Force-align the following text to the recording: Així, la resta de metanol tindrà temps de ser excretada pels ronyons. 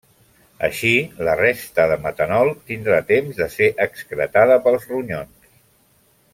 Així, 0.67 0.93
la 1.27 1.35
resta 1.39 1.85
de 1.91 1.97
metanol 2.07 2.49
tindrà 2.71 3.03
temps 3.13 3.39
de 3.43 3.51
ser 3.59 3.71
excretada 3.87 4.59
pels 4.67 4.91
ronyons. 4.95 5.57